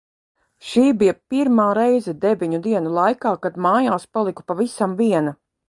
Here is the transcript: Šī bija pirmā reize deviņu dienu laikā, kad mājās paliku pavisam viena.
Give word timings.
Šī 0.69 0.85
bija 1.01 1.13
pirmā 1.33 1.65
reize 1.79 2.15
deviņu 2.25 2.61
dienu 2.69 2.95
laikā, 2.97 3.37
kad 3.47 3.63
mājās 3.69 4.09
paliku 4.19 4.51
pavisam 4.53 5.01
viena. 5.05 5.39